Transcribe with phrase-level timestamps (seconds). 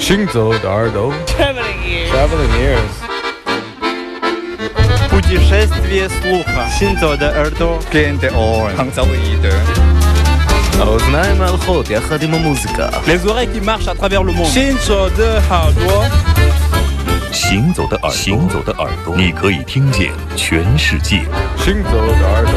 [0.00, 2.10] 行走的耳朵 Traveling ears.
[2.12, 2.94] Traveling ears
[5.10, 6.68] Путешествие слуха.
[6.78, 7.78] Синзо de Erdo.
[7.90, 8.76] Gain the oil.
[8.76, 9.50] 杭州的一的。
[10.80, 14.52] האוזניים ההלכות יחד עם המוזיקה Les oreilles qui marchent à travers le monde.
[14.52, 16.10] Shinzo de Hardware.
[17.32, 21.24] 行走的耳朵，行走的耳朵，你可以听见全世界。
[21.58, 22.52] 行走的耳朵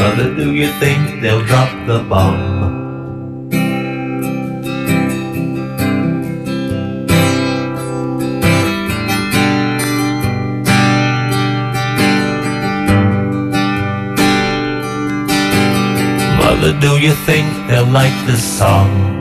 [0.00, 3.50] Mother, do you think they'll drop the bomb?
[16.38, 19.19] Mother, do you think they'll like this song?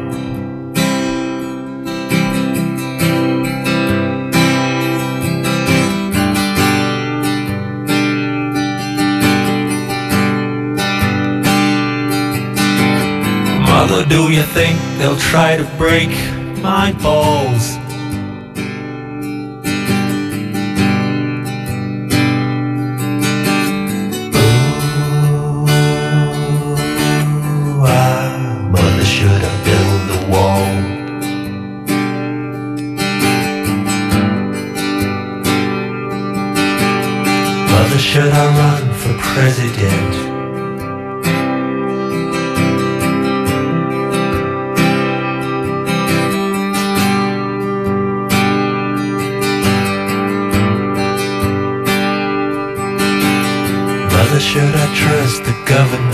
[14.10, 16.10] Do you think they'll try to break
[16.62, 17.78] my balls?
[38.00, 40.19] Should I run for president?
[55.00, 56.09] Trust the government?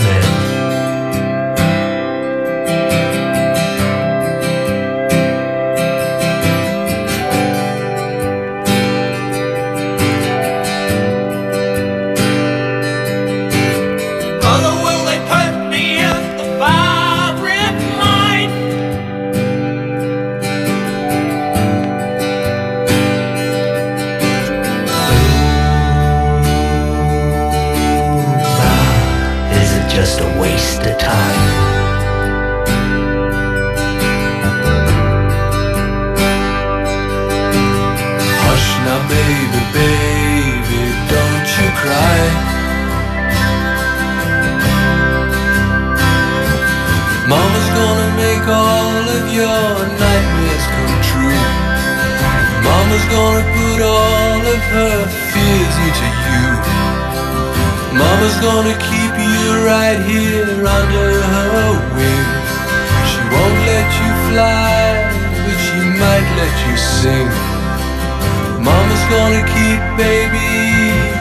[69.52, 70.50] Keep baby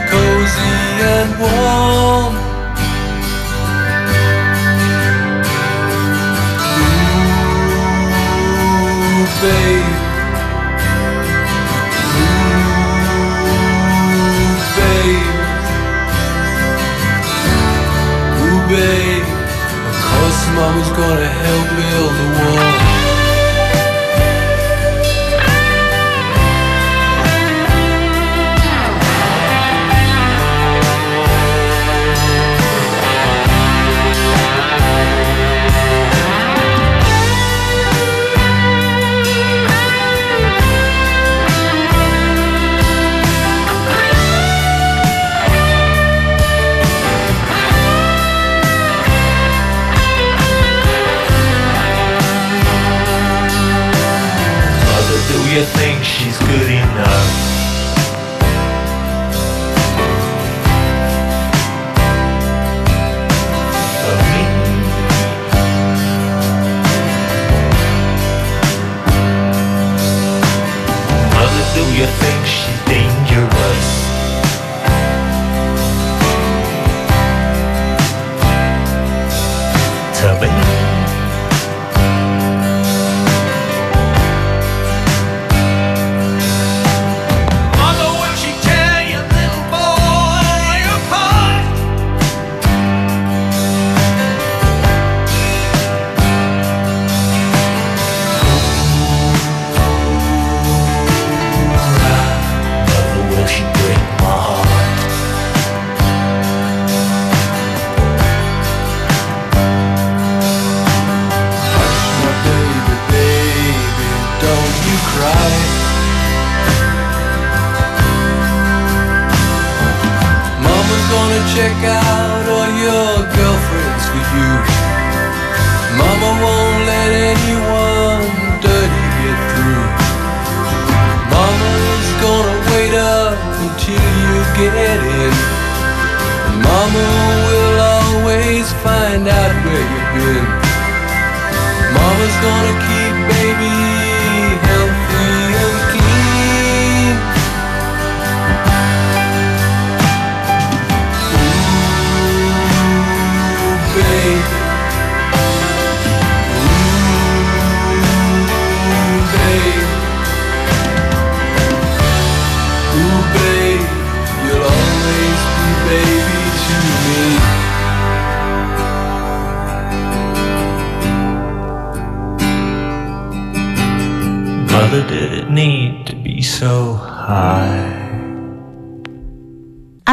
[0.09, 0.77] cozy
[1.13, 2.33] and warm.
[9.15, 9.93] Ooh, babe.
[13.95, 15.31] Ooh, babe.
[18.41, 19.27] Ooh, babe,
[19.89, 22.74] of course mama's gonna help build the wall.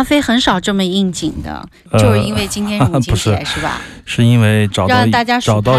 [0.03, 3.81] 阿飞很少这么应景的，呃就是因为今天是母亲不是节，是吧？
[4.05, 5.79] 是因为找到让大家数找到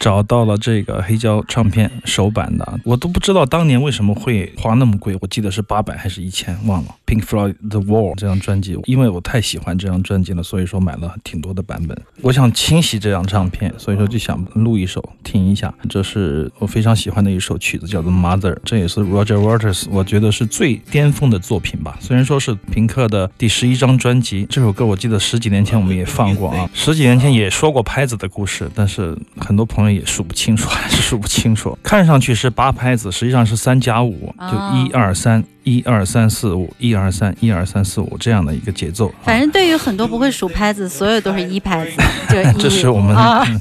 [0.00, 6.94] 找到了这个黑胶唱片首版的，我都不知道当年为什么会花那么贵，我记得是八百还是一千，忘了。
[7.06, 11.94] Pink Floyd The Wall 这张专辑，因为我太喜欢这张专辑了，所以说买了挺多的版本。
[12.22, 15.72] 我想清洗这张唱片，所以说就想录一首听一下。
[15.90, 21.98] 这是我非常喜欢的一首曲子，叫做 Mother，这也是 Roger Waters 我觉得是最巅峰的作品吧。
[22.00, 31.76] 虽然说是平克的第十一张专辑，这首歌我记得十几年前我们也放过啊，十几年前也说过拍子的故事，但是很多朋友也数不清楚，还是数不清楚。
[31.82, 35.44] 看上去是八拍子，实际上是三加五，就哦一二三。
[35.64, 39.08] 一二三四五，一二三，一二三四五这样的一个节奏。
[39.08, 41.92] 啊反正对于很多不会数拍子，所有都是一拍子。
[42.58, 43.16] 这是我们、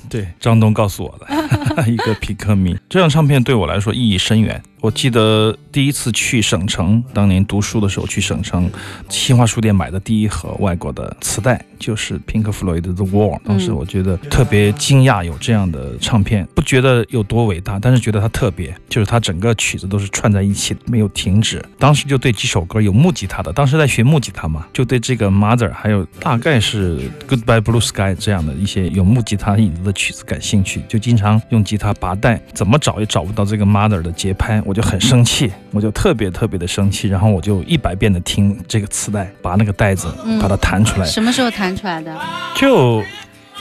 [0.10, 2.78] 对张东告诉我的 一个皮克迷。
[2.88, 4.62] 这张唱片对我来说意义深远。
[4.82, 8.72] 我记得第一次去省城，当年读书的时候去省城
[9.10, 13.38] 新华书店买的第一盒外国的磁带就是平克·弗洛伊德的《The Wall》。
[13.44, 21.62] 当时我觉得特别惊讶，有这样的唱片，不觉得有多伟大，但是觉得它特别，就是它整个曲子都是串在一起，没有停止。
[21.78, 26.98] 当时就对几首歌有木吉他的，当时在学木吉他嘛，就对这个《Mother》还有大概是
[27.28, 40.08] 《Goodbye Blue Sky》这样的一些有木吉他影子的曲子感兴趣，就经常用吉他拔带，怎么找也找不到这个《Mother》的节拍，我就很生气，我就特别特别的生气，然后我就一百遍的听这个磁带，拔那个带子，
[40.42, 42.16] 把它弹出来，什么时候弹出来的？
[42.56, 43.04] 就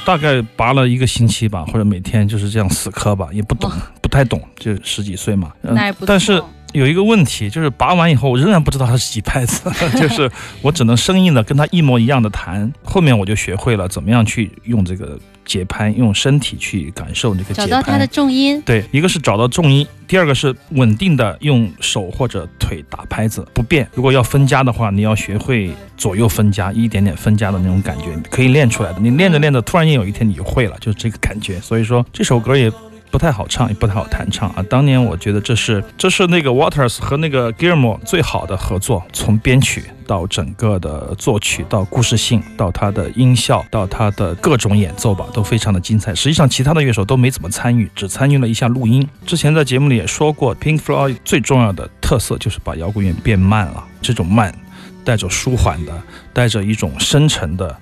[0.04, 3.70] 大概拔了一个星期吧，或者每天就是这样死磕吧，也不懂，
[4.00, 5.52] 不太懂，就十几岁嘛。
[6.06, 6.42] 但是
[6.72, 10.30] 有一个问题，就是拔完以后，我仍然不知道它是几拍子， 就是
[10.60, 12.70] 我只能生硬的跟它一模一样的弹。
[12.84, 17.66] 后面我就学会了怎么样去用这个节拍，用身体去感受这个节拍。
[17.66, 18.60] 找到它的重音。
[18.66, 23.88] 对，一个是找到重音，第二个是稳定的用手或者腿打拍子不变。
[23.94, 29.00] 如果要分家的话，你要学会左右分家，一点点分家的那种感觉，可以练出来的。
[29.00, 31.58] 你练着练着，突然间有一天你就会了，就是这个感觉。
[31.60, 32.70] 所以说这首歌也。
[33.10, 34.62] 不太好唱，也不太好弹唱啊！
[34.68, 46.14] 当年我觉得这是这是那个 Waters 和那个 Gilmore 最好的合作，从编曲到整个的作曲，到故事性，到它的音效，到它的各种演奏吧，都非常的精彩。
[46.14, 49.08] 实际上，其他的乐手都没怎么参与，只参与了一下录音。
[49.26, 54.54] 之前在节目里也说过，Pink Floyd 最重要的特色就是把摇滚乐变慢了，这种慢
[55.04, 55.92] 带着舒缓的，
[56.32, 57.76] 带着一种深沉的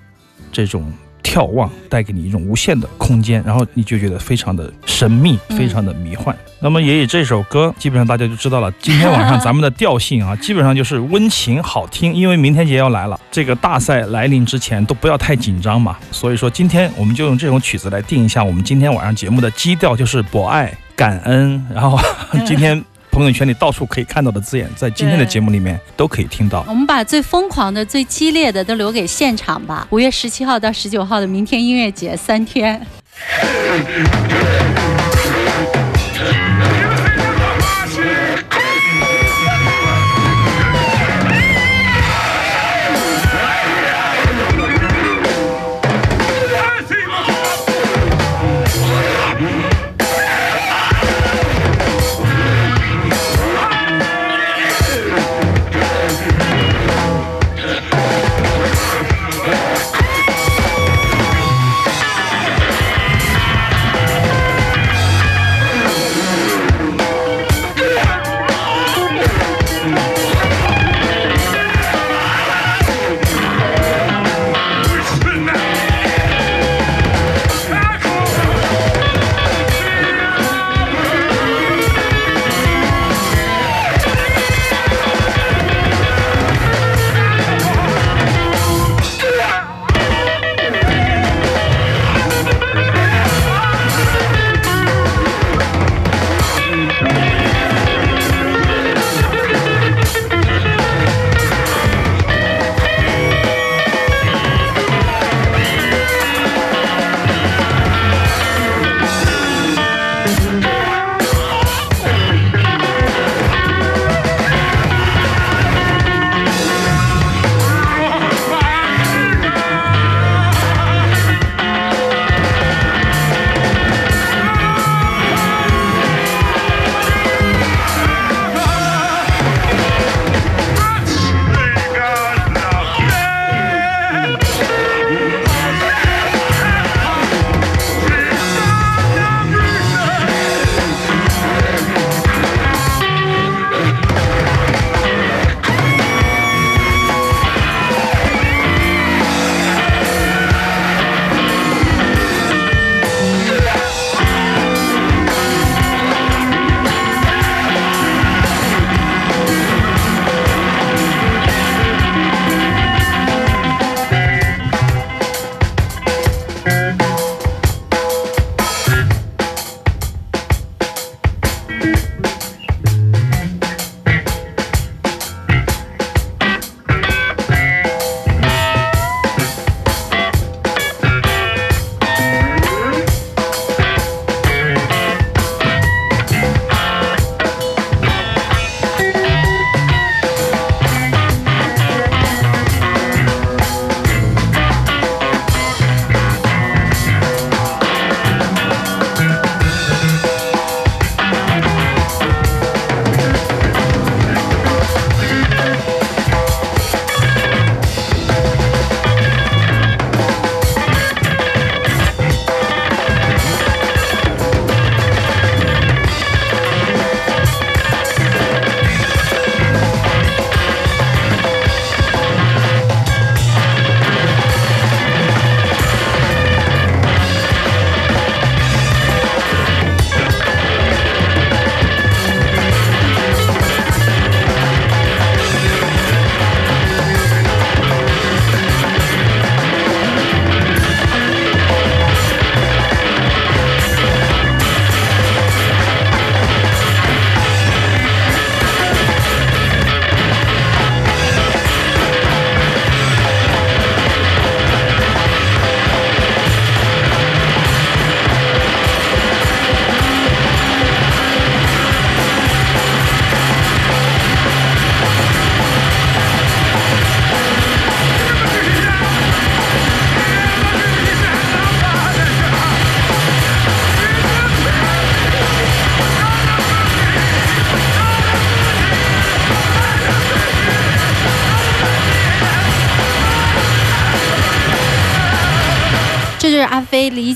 [0.53, 0.93] 这种。
[1.27, 6.35] 眺望带给你一种无限的空间，然后你就觉得非常的神秘，嗯非常的迷幻。
[6.61, 8.73] 那么也以这首歌，基本上大家就知道了。
[8.81, 15.97] 今天晚上咱们的调性啊，基本上就是温情好听，因为明天节要来了，这个大赛来临之前都不要太紧张嘛。
[16.13, 21.99] 所以说今天我们就用这种曲子来定一下我们今天晚上节目的基调，就是博爱、感恩，然后
[22.47, 22.83] 今天。
[23.17, 26.63] 朋友圈里到处可以看到的字眼，在今天的节目里面都可以听到。
[26.69, 29.89] 我们把最疯狂的、最激烈的都留给现场吧。
[29.89, 32.79] 五月十七号到十九号的明天音乐节三天。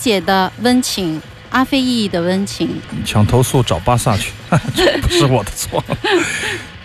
[0.00, 2.70] 解的温情，阿飞意义的温情。
[3.04, 4.32] 想投诉找巴萨去，
[4.74, 5.84] 这不是我的错。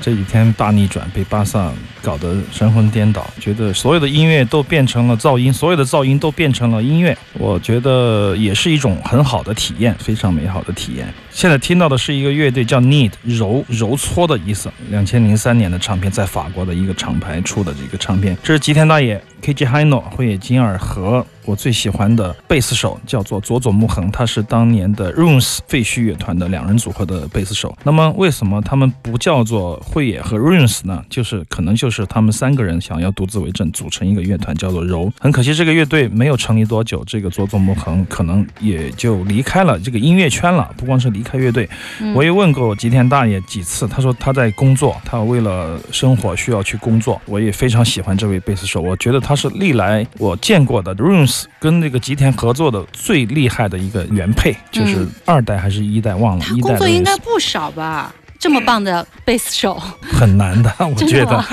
[0.02, 1.72] 这几天大逆转，被巴萨
[2.04, 7.18] 搞得神魂颠倒，觉得所有的音乐都变成了噪音，所有的噪音都变成了音乐。
[7.34, 11.12] 我觉得也是一种很好的体验，非常美好的体验。
[11.32, 14.70] 现在听到的是一个乐队叫 Need，揉揉搓的意思。
[14.92, 19.66] 两千零三年的唱片，在法国的一个厂牌出的这个唱片，这是吉田大野、K.J.
[19.66, 27.75] Hino、会野金二和我最喜欢的贝斯手，叫做佐佐木恒，他是当年的 Runes 废墟乐团的两人组合的贝斯手。
[27.84, 31.04] 那么为什么他们不叫做慧野和 Runes 呢？
[31.10, 35.12] 就是可能就是他们三个人想要独自为政，组成一个乐团叫做柔。
[35.20, 40.70] 很可惜这个乐队没有成立多久，这个佐佐木恒可能也就离开了这个音乐圈了。
[40.75, 41.70] 不光是离开乐队，
[42.16, 47.22] 我也问过吉田大爷几次，他说他在工作，他为了生活需要去工作。
[47.25, 58.13] 我也非常喜欢这位贝斯手，我觉得他是历来我见过的 Runes 跟那个吉田合作的最厉害的一个原配，就是二代还是一代忘了，他一代作应该不少吧？
[58.46, 61.44] 这么棒的贝斯手，很难的， 我觉得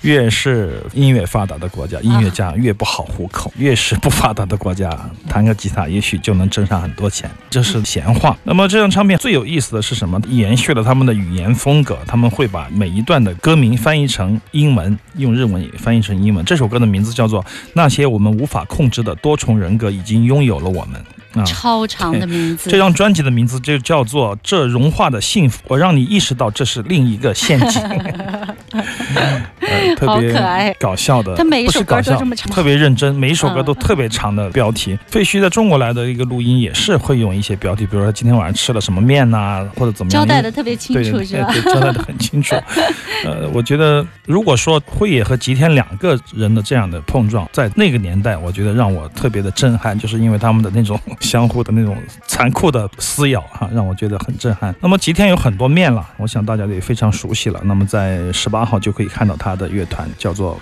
[0.00, 4.90] 越是音乐发达的国家，音乐家越不好糊口；越是不发达的国家，
[5.28, 8.34] 弹个吉他也许就能挣上很多钱，这是闲话。
[8.44, 10.18] 那么这张唱片最有意思的是什么？
[10.26, 16.42] 延续了他们的语言风格，他们会把每一段的歌名翻译成英文，用日文也翻译成英文。
[16.46, 20.98] 这首歌的名字叫做《那些我们无法控制的多重人格已经拥有了我们》
[21.38, 21.44] 啊。
[21.44, 22.70] 超长的名字。
[22.70, 27.82] 这张专辑的名字就叫做《这融化的幸福》，我让你意识到这是另一个陷阱。
[29.70, 34.98] 呃，特别搞笑的，他每一首歌不是搞笑都这么长特别认真，每一首歌嗯都特别长的标题。
[35.06, 41.50] 废墟在中国来的一个录音也是会用一些标题，比如说今天晚上吃了什么面呐、或者怎么样，交代的特别清对楚，是吧？
[41.52, 42.54] 对对，交代的很清楚。
[43.24, 51.96] 呃，我觉得如果说辉野和吉田两个人的这样的碰撞，在那个年代，我觉得让我特别的震撼，就是因为他们的那种 相互的那种
[52.26, 54.74] 残酷的撕咬哈、让我觉得很震撼。
[54.80, 57.60] 那么吉田有很多面了，我想大家也非常熟悉了。
[57.64, 60.58] 那么在十八号就可以看到他的乐团叫做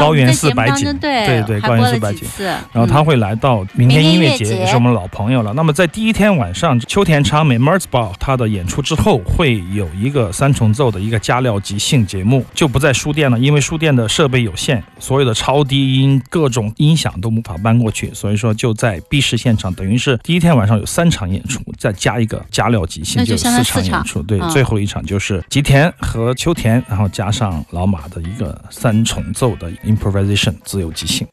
[0.00, 2.26] 高原寺白井对对对高原寺白井
[2.72, 5.52] 然后他嗯会来到明天音乐节，也是我们老朋友了。
[5.54, 24.22] 那么在第一天晚上，秋田昌美 m e r z b a l 他的演出之后，会有一个三重奏的一个加料即兴节目，就不在书店了，因为书店的设备有限，所有的超低音、各种音响都无法搬过去，所以说就在 B 市现场，等于是第一天晚上有三场演出，再加一个加料即兴，那就有四场演出。
[24.22, 24.98] 对，嗯最后一场。
[25.08, 31.26] 就是吉田和秋田，然后加上老马的一个三重奏的 improvisation 自由即兴。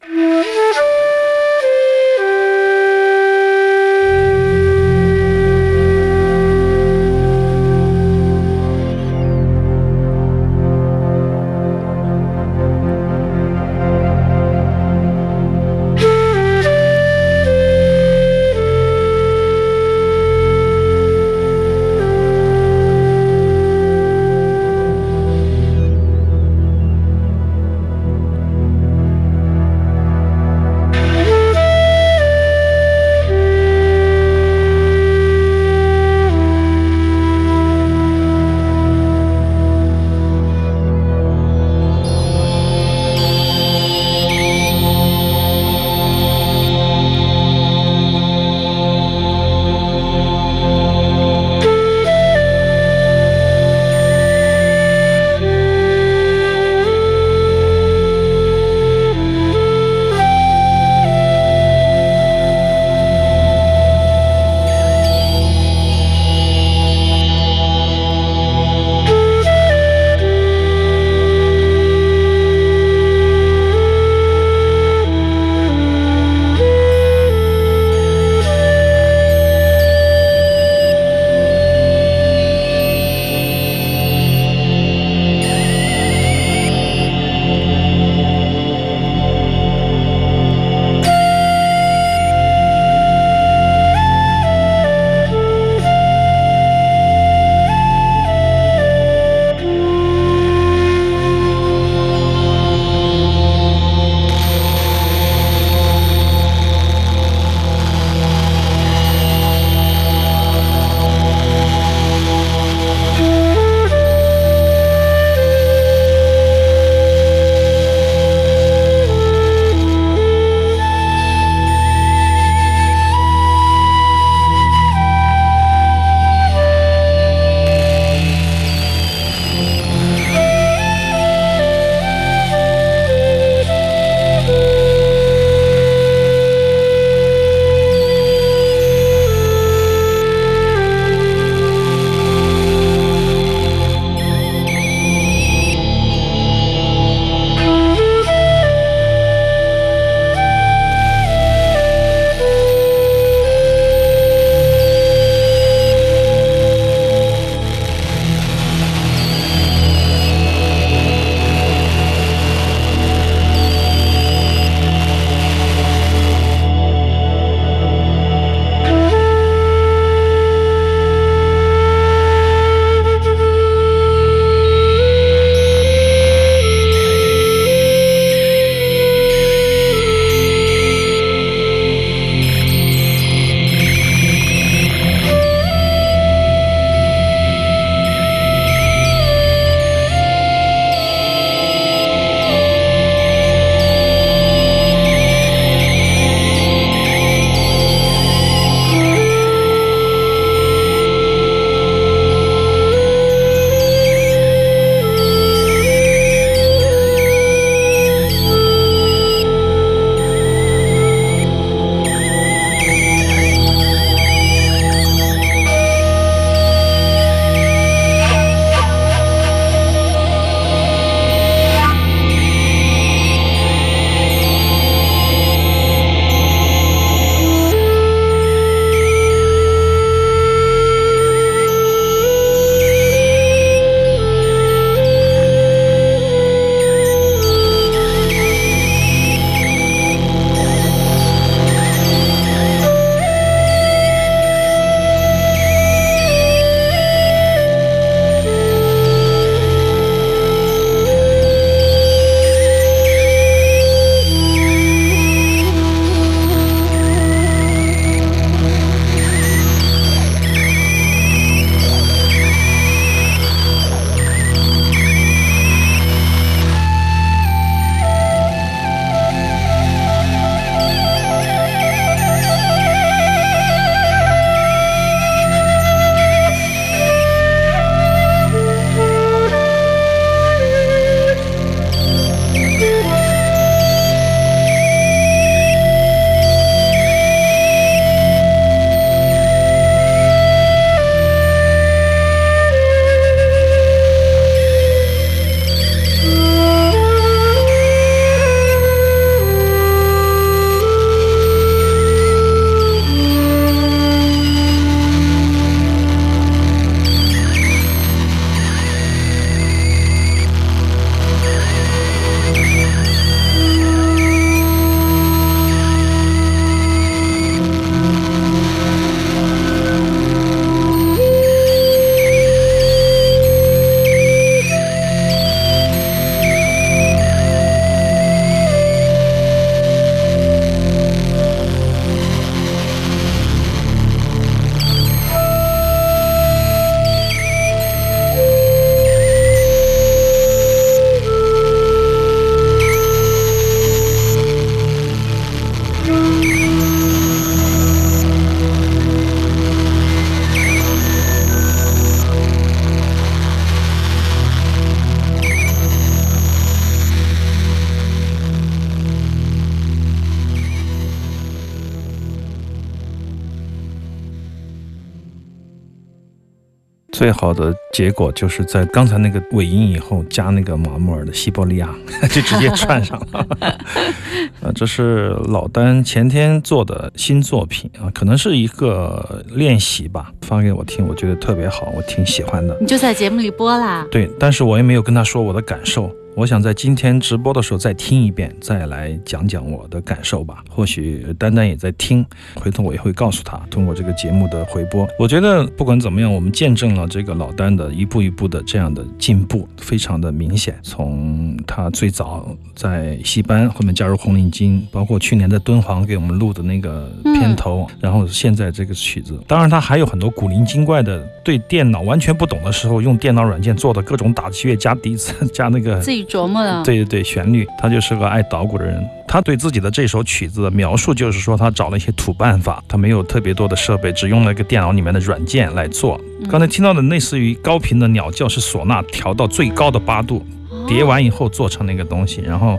[367.25, 371.89] 最好的结果就是在刚才那个尾音以后加那个马穆尔的西伯利亚，
[372.29, 373.47] 就直接串上了。
[374.61, 382.77] 啊，这是老丹前天做的新作品啊，可能是一个练习吧，发给我听，我觉得特别好，我挺喜欢的。
[382.79, 384.05] 你就在节目里播啦。
[384.11, 386.15] 对，但是我也没有跟他说我的感受。
[386.35, 390.61] 我想在今天直播的时候再听一遍，再来讲讲我的感受吧。
[390.69, 393.57] 或许丹丹也在听，回头我也会告诉他。
[393.69, 400.77] 通过这个节目的回播，我觉得不管怎么样，我们见证了这个老丹的一步一步的这样的进步，非常的明显。
[400.83, 416.83] 从他最早在戏班，后面加入红领巾，包括去年在敦煌给我们录的那个片头，然后现在这个曲子，当然他还有很多古灵精怪的，对电脑完全不懂的时候，用电脑软件做的各种打击乐加笛子 加那个自己琢磨的。
[416.83, 419.01] 对对对，旋律，他就是个爱捣鼓的人。
[419.27, 426.19] 他对自己的这首曲子的描述就是说，他找了一些土办法，他没有特别多的设备，只用了一个电脑里面的软件来做。
[426.49, 430.45] 刚才听到的类似于高频的鸟叫，是唢呐调到最高的八度，
[430.87, 432.41] 叠完以后做成那个东西。
[432.41, 432.77] 然后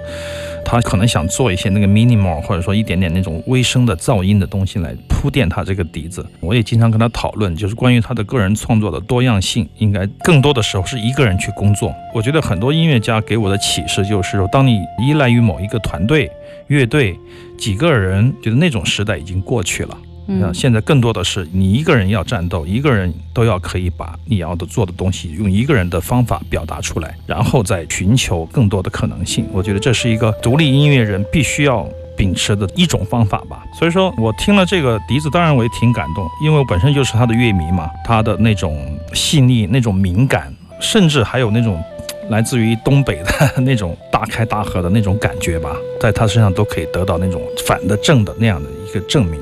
[0.65, 6.25] 他可能想做一些那个 minimal，或者说一点点那种微声的噪音的东西来铺垫他这个笛子。
[6.41, 11.95] 我也经常跟他讨论，就是关于他的个人创作的多样性，应该更多的时候是一个人去工作。
[12.15, 16.31] 我觉得很多音乐家给我的启示就是说，当你依赖于某一个团队。
[16.69, 17.17] 乐队
[17.57, 19.97] 几个人，觉得那种时代已经过去了。
[20.27, 29.47] 那现在更多的是你一个人要战斗，一个人都要可以把你要的做的东西用一个人的方法表达出来，然后再寻求更多的可能性。
[29.53, 33.63] 我觉得这是一个独立音乐人必须要秉持的一种方法吧。
[33.79, 37.89] 所以说我听了这个笛子，当然我也挺感动，因为我本身就是他的乐迷嘛。
[38.05, 41.83] 他的那种细腻、那种敏感，甚至还有那种。
[42.29, 49.41] 来自于东北的那种大开大合的那种感觉吧，在他身上都可以得到那种反的正的那样的一个证明。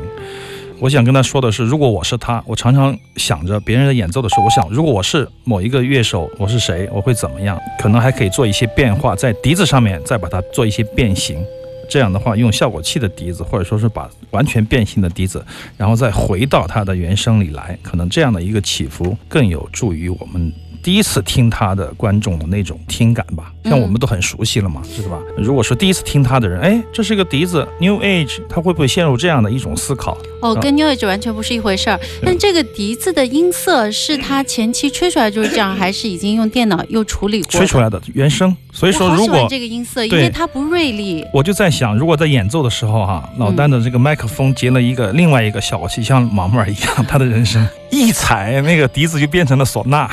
[0.81, 7.59] 我想跟他说的是，如果我是他，我常常想着别人在演奏的时候，我想如果我是某一个乐手，我是谁，我会怎么样？
[7.79, 11.43] 可能还可以做一些变化，在笛子上面再把它做一些变形。
[11.89, 15.45] 这样的话，用效果器的笛子，或者说是把完全变形的笛子，
[15.77, 20.53] 然后再回到它的原声里来，可能这样的一个起伏更有助于我们。
[20.85, 25.19] 第一次听他的观众的那种听感吧，像我们都很熟悉了嘛，是吧？
[25.39, 30.19] 如果说第一次听他的人，哎，这是个笛子，New Age，他会不会陷入这样的一种思考？
[30.43, 31.99] 哦，跟 New Age 完全不是一回事儿。
[32.23, 38.55] 但这个笛子的音色是他前期吹出来就是这样，还是已经用电脑又处理过吹出来的原声？
[38.77, 50.11] 所以说，如果这个音色，因为它不锐利，我就在想，如果在演奏的时候哈，老丹的这个麦克风接了一个另外一个效果器，像马木尔一样，他的人声一踩那个笛子就变成了唢呐，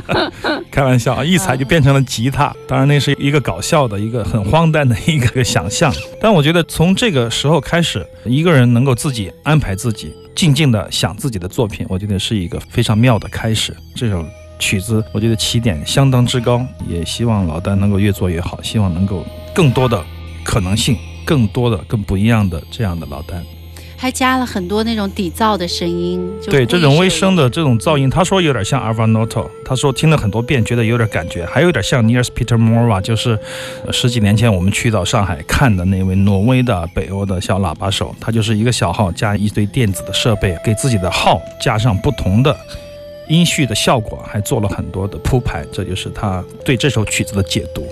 [0.72, 2.50] 开玩笑啊，一踩就变成了吉他。
[2.66, 13.76] 当然那是一个搞笑的一个很荒诞的一个想象，但我觉得从这个时候开始，一个人能够自己安排自己，静静的想自己的作品，我觉得是一个非常妙的开始。
[13.94, 14.24] 这首。
[14.60, 20.00] 曲子，我觉得起点相当之高，也希望老丹能够越做越好，希望能够更多的
[20.44, 23.42] 可能性，更多的更不一样的这样的老丹，
[23.96, 26.20] 还加了很多那种底噪的声音。
[26.48, 33.38] 对，这种微声的这种噪音，他说有点像 Alvar Noto，他说听了很多遍，觉得有点感觉，还有点像 Niels Peter Mora，就是
[33.90, 42.56] 十几年前我们去到上海看的那位挪威的北欧的小喇叭手，他就是一个小号加一堆电子的设备，给自己的号加上不同的。
[43.30, 47.86] 音序的效果还做了很多的铺排，这就是他对这首曲子的解读。